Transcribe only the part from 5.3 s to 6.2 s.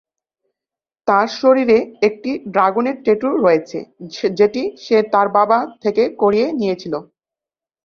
বাবা থেকে